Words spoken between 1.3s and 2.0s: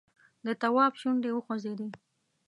وخوځېدې!